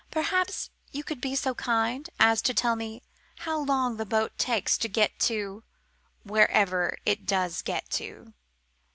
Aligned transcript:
Perhaps 0.09 0.71
you 0.91 1.03
could 1.03 1.21
be 1.21 1.35
so 1.35 1.53
kind 1.53 2.09
as 2.19 2.41
to 2.41 2.55
tell 2.55 2.75
me 2.75 3.03
how 3.41 3.59
long 3.63 3.97
the 3.97 4.03
boat 4.05 4.35
takes 4.39 4.75
to 4.79 4.89
get 4.89 5.19
to 5.19 5.63
wherever 6.23 6.97
it 7.05 7.27
does 7.27 7.61
get 7.61 7.87
to?" 7.91 8.33